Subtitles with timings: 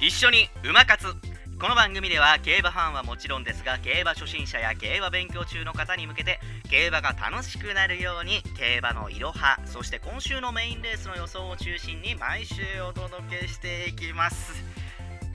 [0.00, 1.08] 一緒に馬活
[1.60, 6.40] この番組では競馬ファンはもちろんですが競馬初心者や競馬勉強中の方に向けて
[6.70, 14.64] 競馬が楽しくなるように競馬のいろはそして今週のメインレースの予想を中心に毎週お届けしていきます。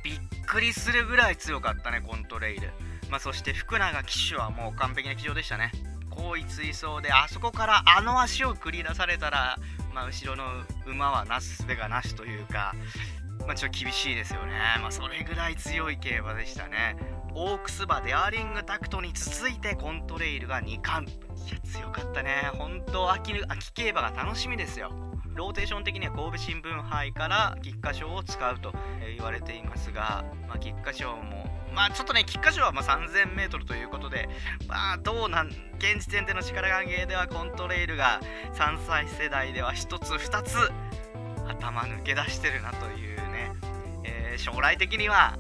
[0.04, 2.70] びっくりするぐらい強かったねコントレイル、
[3.12, 5.72] まあ、そして福永騎手はもう完璧な騎乗でしたね。
[6.10, 9.60] 後位追走であそこからあの足を繰り出されたら、
[9.94, 10.44] まあ、後ろの
[10.88, 12.74] 馬はなすすべがなしというか
[13.46, 16.96] まあ、ちょっと厳しいですよね、まあ、それぐらい強い競馬でしたね。
[17.34, 21.12] オークス馬デアリングタクトに続いてコントレイルが2冠。
[21.12, 21.18] い
[21.52, 22.50] や強かったね。
[22.54, 24.92] 本当秋秋競馬が楽しみですよ。
[25.36, 28.74] ローテーション的には神戸新聞杯から菊花賞を使うと
[29.16, 34.30] 言われていますが、まあ、菊花賞もまあちょっとね菊花賞はま 3000m ということで
[34.66, 38.22] まあどうなん現時点での力関係ではコントレイルが
[38.54, 40.56] 3歳世代では1つ2つ
[41.50, 43.15] 頭抜け出してるなという
[44.38, 45.38] 将来的には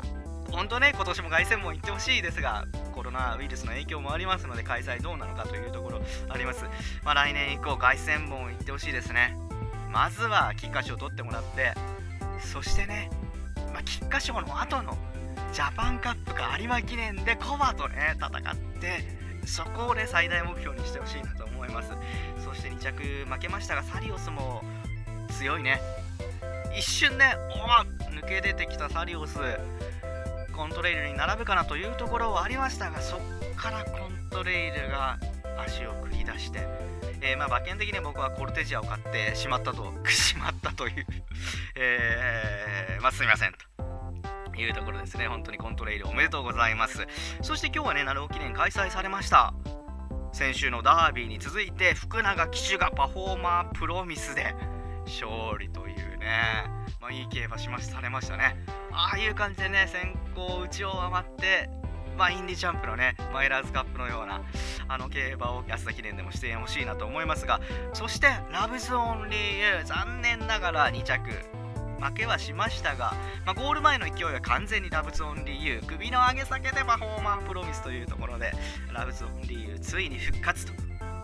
[0.51, 6.63] 本当ね今年も凱旋門行ってほしいですがコロナウイルスの影響もありますので開催どうなのかというところあります、
[7.03, 9.37] まあ、来年以降凱旋門行ってほしいですね。
[9.91, 11.73] まずは菊花賞を取ってもらって
[12.41, 13.09] そしてね、
[13.71, 14.97] まあ、菊花賞の後の
[15.53, 21.91] ジャパンカップか有馬記念でコバとね戦ってそこをね最大目標にしてほしいなと思います。
[22.43, 24.63] そして2着負けましたがサリオスも
[25.29, 25.79] 強いね。
[26.77, 29.39] 一瞬ねお抜け出てきたサリオス。
[30.55, 33.19] コントレイルに並ぶかなというところはありましたがそっ
[33.57, 35.19] からコントレイルが
[35.57, 36.59] 足を繰り出して、
[37.21, 41.05] えー、まあ馬券的に僕はコルテジアを買ってしまったとしまったという
[41.75, 43.59] えー、まあすみませんと。
[44.57, 45.27] いうところですね。
[45.27, 47.05] 本当にコントレイルおめでとうございます。
[47.41, 49.53] そして今日はね鳴尾記念開催されました。
[50.31, 54.55] 先週のダービーに続いて福永騎手がパフォーマープロミスで
[55.05, 56.65] 勝利というね。
[56.99, 58.57] まあ、いい競馬しましされましたね。
[58.91, 61.69] ああいう感じでね先行内を余って
[62.17, 64.41] まあ、インディチャンプのねマイラーズカップのような
[64.87, 67.59] あの競馬を安田記念でもしてほしいなと思いますが
[67.93, 71.29] そしてラブズオンリーユー残念ながら2着
[72.01, 73.13] 負けはしましたが、
[73.45, 78.51] まあ、ゴール前の勢いは完全にラブズオンリーユー首の上げ下げでパフォーマープロミスというところで
[78.93, 80.73] ラブズオンリーユーついに復活と、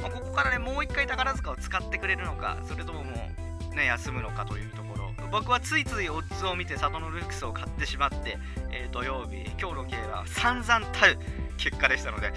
[0.01, 3.40] まあ、ここからねもう一回宝塚を使ってくれるのかそれとももう
[3.75, 5.11] ね休むのかというところ。
[5.31, 8.37] 僕はついついオッズを見て里のルックスを買ってしまって、
[8.71, 11.17] えー、土曜日今日の競馬散々たる
[11.57, 12.33] 結果でしたので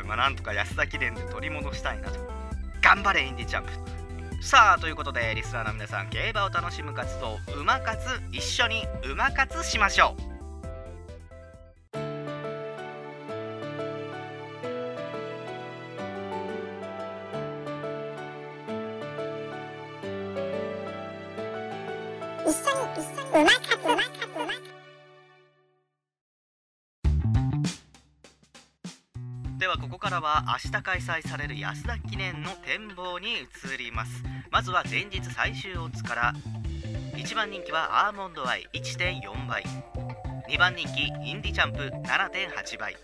[0.00, 2.20] うー、まあ、なんとか安田記念で取り戻したいなと。
[2.82, 3.70] 頑張れインディチャンプ。
[4.42, 10.33] さあということでリスナーの皆さん競馬を楽しむ活動馬活一緒に馬活しましょう。
[29.58, 34.22] ではここからは明日開催される安田記念の展望に移ります。
[34.50, 36.34] まずは前日最終オッズから。
[37.16, 39.64] 1番人気はアーモンドアイ1.4倍。
[40.50, 42.94] 2番人気インディチャンプ7.8倍。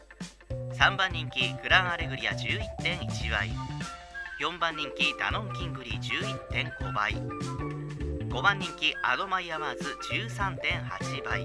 [0.74, 3.50] 3番人気グランアレグリア11.1倍。
[4.40, 7.69] 4番人気ダノンキングリー11.5倍。
[8.30, 11.44] 5番人気アドマイアマーズ13.8倍。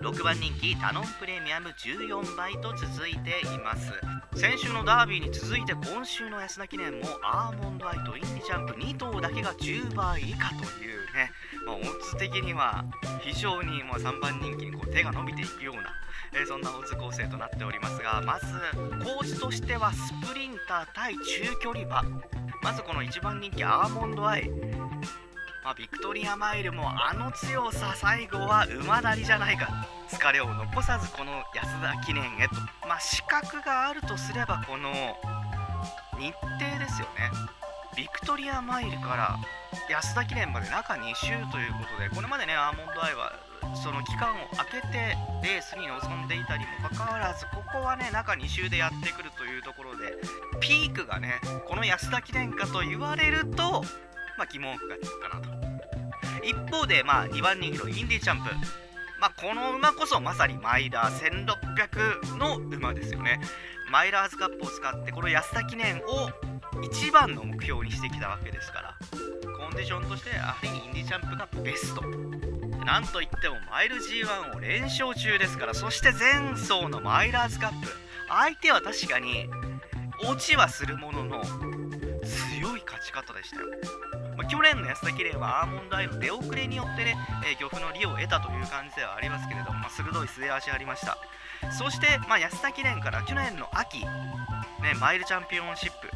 [0.00, 3.92] 6番人気タノンプレミアム14倍と続いています。
[4.34, 11.30] 先週のダービーに続いて今週の安田記念もアーモンドアイとインディジャンプ2頭だけが10倍以下というね、
[11.66, 12.86] まあ、オッズ的には
[13.20, 15.92] 非常にもう3番人気にこう手が伸びていくような、
[16.40, 18.46] え、そんなオッズ構成となっておりますがまず
[19.04, 21.20] 構図としてはスプリンター対中
[21.62, 22.02] 距離馬。
[22.62, 24.50] まずこの1番人気アーモンドアイ。
[25.64, 29.86] まあ、ビクトリアマイルもあの強さ最後は馬なりじゃないか。
[30.10, 32.56] 疲れを残さずこの安田記念へと。
[32.88, 34.90] まあ資格があるとすればこの
[36.18, 37.30] 日程ですよね。
[37.96, 39.38] ビクトリアマイルから
[39.88, 43.32] 安田記念まで中2週ということでこれまでねアーモンドアイは
[43.76, 50.16] その期間を空けてレースに臨んでいたにもかかわらずここはね中2週でやってくるというところで
[50.58, 53.84] ピークがねこの安田記念かと言われると
[54.38, 55.61] まあ、疑問符がつくかなと。
[56.42, 58.50] 一方で、まあ、2番人気のインディーチャンプ、
[59.20, 63.40] まあ、この馬こそまさにマイラー1600の馬ですよね。
[63.90, 66.30] マイラーズカップを使ってこの安田記念を
[66.82, 68.94] 一番の目標にしてきたわけですから。
[69.56, 72.02] コンディションとしてやはりインディーチャンプがベスト。
[72.84, 75.74] なんといってもマイル G1 を連勝中ですから。
[75.74, 77.88] そして前走のマイラーズカップ。
[78.28, 79.48] 相手は確かに
[80.24, 81.44] 落ちはするものの
[82.24, 83.66] 強い勝ち方でしたよ。
[84.36, 91.18] まあ、去年の安田記念はアーモンドアイの出遅れによってね、えー、漁夫の利を得たという感じではありますけれども、まあ、鋭い末足ありました。
[91.70, 94.06] そして、まあ、安田記念から去年の秋、ね、
[95.00, 96.08] マイルチャンピオンシップ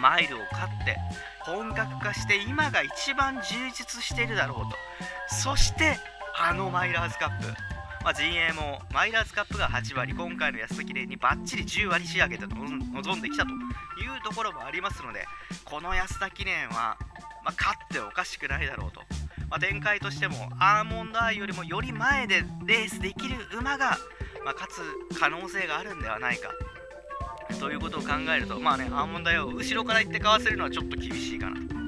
[0.00, 0.96] マイルを勝って
[1.40, 4.76] 本格化して今が一番充実しているだろうと。
[5.34, 5.98] そして
[6.38, 7.46] あのマイラーズカップ。
[8.02, 13.50] まあ、陣営もマイラーズカップが8割今回の安田記念にバッチリ10割仕上げて臨んできたと。
[14.02, 15.26] いうところもありますので
[15.64, 16.96] この安田記念は、
[17.44, 19.00] まあ、勝っておかしくないだろうと、
[19.48, 23.98] まあ、展開としてもアーモンドアイよりもより前でレースできる馬が、
[24.44, 24.70] ま勝
[25.10, 26.50] つ可能性があるんではないか。
[27.58, 31.80] ということを考えるとまあねアーモンドアイを後ろから行ってかわせるのはちょっと厳しいかなと。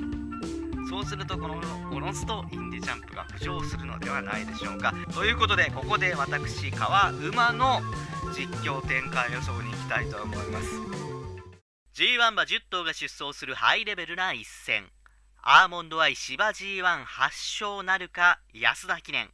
[0.88, 1.54] そうするとこの
[1.90, 4.92] おのずとインディジャンプが浮上するのではないでしょうか。
[5.14, 7.80] ということでここで私川馬の
[8.36, 11.11] 実況展開予想に行きたいと思います。
[11.94, 14.90] G1 馬10頭が出走するハイレベルな一戦。
[15.42, 19.28] アーモンドアイ芝 G1 発勝なるか安田記念。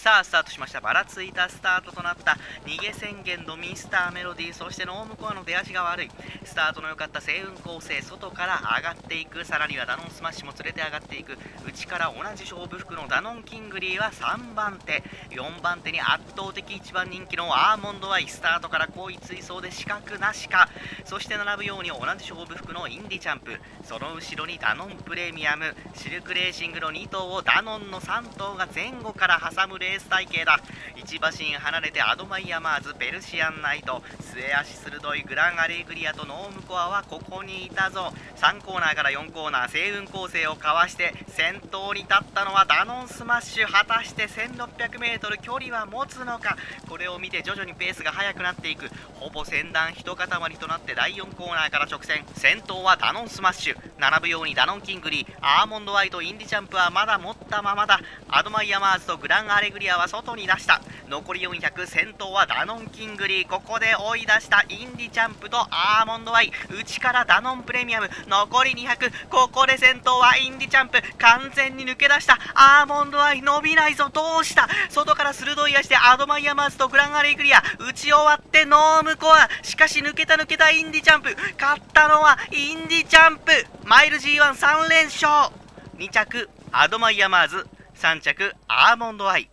[0.00, 0.80] さあスタートしました。
[0.80, 2.38] ばらついたスタートとなった。
[2.64, 6.10] 逃げ宣言のミスターメロディーそしてノームコアの出足が悪い。
[6.42, 9.44] スタートの良かったセイウンコウセイ外から上がっていく。
[9.44, 11.36] さらにはダノンスマッシュも連れて上がっていく。
[11.68, 15.02] 内から同じ勝負服のダノンキングリーは3番手。
[15.32, 20.70] 4番手に圧倒的1番人気のアーモンドアイスタートから後位追走で死角なしか。
[21.04, 23.60] そして並ぶように同じ勝負服のインディチャンプ。
[23.84, 25.76] その後ろにダノンプレミアム。
[25.94, 30.58] シルクレーシングの2頭をダノンの3頭が前後から挟むレース隊形だ。
[30.96, 34.02] 1馬身離れてアドマイヤマーズペルシアンナイト。
[34.20, 38.12] 末脚鋭いグランアレグリアとノームコアはここにいたぞ。
[38.36, 43.70] 3コーナーから4コーナーセイウンコウセイをかわして先頭に立ったのはダノンスマッシュ。
[43.70, 46.56] 果たして 1600m 距離は持つのか？
[46.88, 48.88] これを見て徐々にペースが速くなっていく。
[49.14, 52.24] ほぼ先団一塊となって第4コーナーから直線。
[52.34, 53.76] 先頭はダノンスマッシュ。
[53.98, 55.26] 並ぶようにダノンキングリー。
[55.40, 58.00] アーモンドアイとインディチャンプはまだ持ったままだ。
[58.28, 60.80] アドマイヤマーズとグランアレグリアは外に出した。
[61.08, 63.48] 残り400先頭はダノンキングリー。
[63.48, 66.52] ここで追い出したインディチャンプとアーモンドアイ。
[66.70, 68.08] 内からダノンプレミアム。
[68.28, 71.00] 残り200ここで先頭はインディチャンプ。
[71.18, 72.38] 完全に抜け出した。
[72.54, 74.08] アーモンドアイ伸びないぞ。
[74.12, 74.68] どうした？
[74.88, 77.62] 外から鋭い脚でアドマイヤマーズとグランアレグリア。
[77.78, 79.48] 内を割ってノームコア。
[79.62, 81.36] しかし抜けた抜けたインディチャンプ。
[81.60, 83.52] 勝ったのはインディチャンプ。
[83.84, 85.52] マイル G1 3連勝。
[85.98, 87.66] 2着アドマイヤマーズ。
[88.00, 89.50] 3着アーモンドアイ。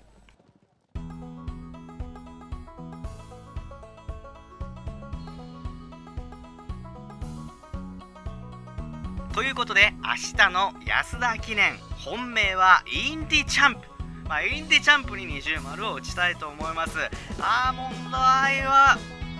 [9.33, 11.77] ということで明日の安田記念。
[11.97, 13.81] 本命はインディチャンプ。
[14.29, 16.97] まあ、インディチャンプに二重丸を打ちたいと思います。
[17.41, 18.97] アーモンドアイは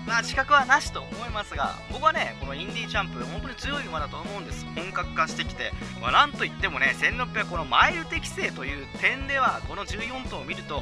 [0.08, 4.66] まあ死角はなしと思いますが僕はねこのインディーチャンプ本当に強い馬だと思うんです。
[4.74, 5.72] 本格化してきて、
[6.02, 10.82] まあ、なんといってもね1600このマイル適正という点ではこの14頭を見ると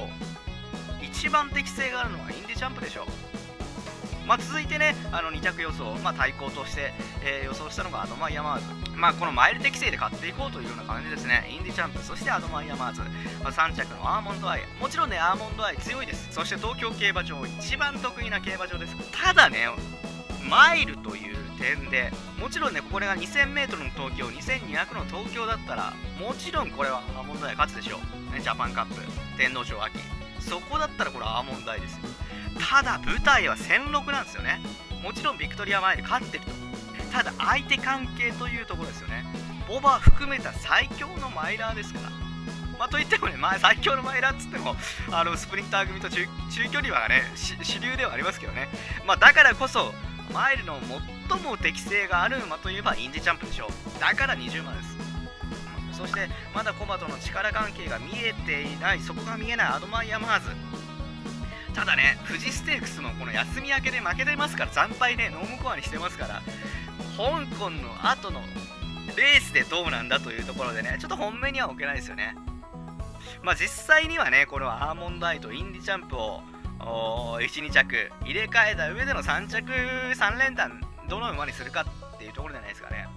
[1.01, 3.05] 一番適性があるのはインディーチャンプでしょ
[4.27, 6.93] まあ、続いてねあの2着予想、まあ、対抗として、
[7.23, 11.47] えー、予想したのがアドマイヤマーズ、まあ、このマイル適正で買っていこうというような感じですね。
[11.51, 13.01] インディチャンプそしてアドマイヤマーズ、
[13.43, 14.61] まあ、3着のアーモンドアイ。
[14.79, 16.27] もちろんねアーモンドアイ強いです。
[16.31, 18.95] そして東京競馬場一番得意な競馬場です。
[19.11, 19.67] ただね
[20.49, 27.97] マイルという点でもちろんねこれが 2000m の東京2200の東京だったらもちろんこれはアーモンドアイ勝つでしょ
[28.31, 29.01] う、ね、ジャパンカップ。
[29.37, 29.97] 天皇賞秋。
[30.39, 31.99] そこだったらこれアーモンドアイですよ。
[32.59, 34.61] ただ舞台は1006なんですよね。
[35.03, 36.51] もちろんビクトリア前で勝ってると。
[37.11, 39.23] ただ相手関係というところですよね。
[39.67, 42.09] ボバ含めた最強のマイラーですから。
[42.77, 44.75] まあ、といってもね、まあ、最強のマイラーっつっても
[45.09, 46.25] あのスプリンター組と中
[46.69, 48.67] 距離はね主流ではありますけどね、
[49.07, 49.93] まあ、だからこそ
[50.33, 50.77] マイルの
[51.29, 53.99] 最も適性がある馬といえばインディチャンプでしょう。
[54.01, 54.95] だから二重丸です。
[55.93, 60.49] そしてまだ古馬との力関係が見えていないそこが見えないアドマイヤマーズ。
[61.75, 66.41] ただね富士ステークスもこの休み明けで負けてますから惨敗ねノームコアにしてますから
[67.17, 68.39] 香港の後の
[69.17, 72.35] レースでどうなんだというところでねちょっと本命には置けないですよね。
[73.43, 76.41] まあ実際にはねこのアーモンドアイとインディチャンプを
[76.79, 83.07] 12着入れ替えた上での3着3連単どの馬にするかっていうところじゃないですかね。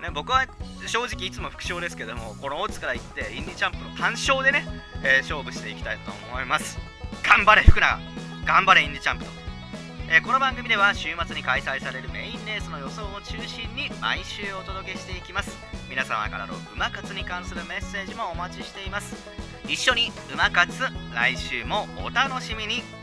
[0.00, 0.46] ね僕は
[0.86, 4.64] 正直いつも副賞ですけどもこのオッズからいってインディチャンプの単勝でね、
[5.02, 6.87] えー、勝負していきたいと思います。
[7.28, 8.00] 頑張れ福永。
[8.46, 9.30] 頑張れインディチャンプと、
[10.10, 15.58] えー、この番組では週末に開催されるメインレースの予想を中心に毎週お届けしていきます。
[15.90, 19.14] 皆様からの馬活に関するメッセージもお待ちしています。
[19.68, 22.97] 一緒に馬活来週もお楽しみに。